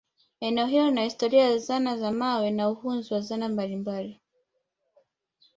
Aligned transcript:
eneo 0.47 0.67
hilo 0.67 0.85
lina 0.85 1.03
historia 1.05 1.49
ya 1.49 1.57
zana 1.57 1.97
za 1.97 2.11
mawe 2.11 2.51
na 2.51 2.69
uhunzi 2.69 3.13
wa 3.13 3.21
zana 3.21 3.49
mbalimbali 3.49 4.21